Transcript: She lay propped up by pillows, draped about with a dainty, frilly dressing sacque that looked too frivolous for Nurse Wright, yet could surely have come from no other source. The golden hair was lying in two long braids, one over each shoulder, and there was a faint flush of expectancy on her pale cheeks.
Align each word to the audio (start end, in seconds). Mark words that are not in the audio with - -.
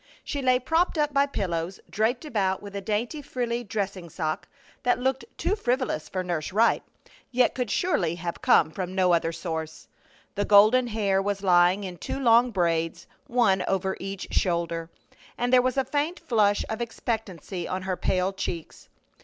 She 0.23 0.41
lay 0.41 0.57
propped 0.57 0.97
up 0.97 1.13
by 1.13 1.27
pillows, 1.27 1.79
draped 1.87 2.25
about 2.25 2.59
with 2.59 2.75
a 2.75 2.81
dainty, 2.81 3.21
frilly 3.21 3.63
dressing 3.63 4.09
sacque 4.09 4.47
that 4.81 4.97
looked 4.97 5.23
too 5.37 5.55
frivolous 5.55 6.09
for 6.09 6.23
Nurse 6.23 6.51
Wright, 6.51 6.81
yet 7.29 7.53
could 7.53 7.69
surely 7.69 8.15
have 8.15 8.41
come 8.41 8.71
from 8.71 8.95
no 8.95 9.13
other 9.13 9.31
source. 9.31 9.87
The 10.33 10.43
golden 10.43 10.87
hair 10.87 11.21
was 11.21 11.43
lying 11.43 11.83
in 11.83 11.97
two 11.99 12.19
long 12.19 12.49
braids, 12.49 13.05
one 13.27 13.63
over 13.67 13.95
each 13.99 14.29
shoulder, 14.31 14.89
and 15.37 15.53
there 15.53 15.61
was 15.61 15.77
a 15.77 15.85
faint 15.85 16.19
flush 16.19 16.65
of 16.67 16.81
expectancy 16.81 17.67
on 17.67 17.83
her 17.83 17.95
pale 17.95 18.33
cheeks. 18.33 18.89